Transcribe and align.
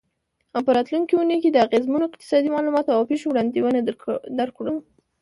او 0.55 0.61
په 0.65 0.71
راتلونکې 0.77 1.13
اونۍ 1.17 1.37
کې 1.43 1.49
د 1.51 1.57
اغیزمنو 1.65 2.07
اقتصادي 2.09 2.49
معلوماتو 2.51 2.95
او 2.97 3.03
پیښو 3.09 3.25
وړاندوینه 3.31 3.79
درکړو. 4.39 4.75